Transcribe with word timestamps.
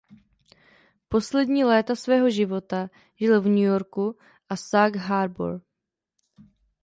Poslední 1.09 1.63
léta 1.63 1.95
svého 1.95 2.29
života 2.29 2.89
žil 3.15 3.41
v 3.41 3.45
New 3.47 3.57
Yorku 3.63 4.17
a 4.49 4.55
Sag 4.55 4.95
Harbour. 4.95 5.61